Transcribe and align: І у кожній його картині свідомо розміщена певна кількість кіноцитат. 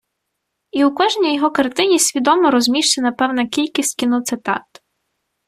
І 0.71 0.83
у 0.85 0.93
кожній 0.95 1.35
його 1.35 1.51
картині 1.51 1.99
свідомо 1.99 2.51
розміщена 2.51 3.11
певна 3.11 3.47
кількість 3.47 3.97
кіноцитат. 3.99 4.83